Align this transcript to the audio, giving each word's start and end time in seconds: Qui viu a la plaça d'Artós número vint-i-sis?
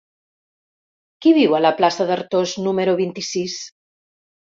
Qui 1.25 1.33
viu 1.37 1.53
a 1.57 1.59
la 1.65 1.71
plaça 1.81 2.07
d'Artós 2.11 2.55
número 2.69 2.97
vint-i-sis? 3.03 3.59